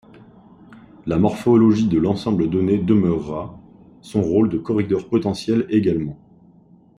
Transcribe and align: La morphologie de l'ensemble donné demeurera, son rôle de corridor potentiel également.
La 1.05 1.19
morphologie 1.19 1.87
de 1.87 1.99
l'ensemble 1.99 2.49
donné 2.49 2.79
demeurera, 2.79 3.59
son 4.01 4.23
rôle 4.23 4.49
de 4.49 4.57
corridor 4.57 5.07
potentiel 5.07 5.67
également. 5.69 6.17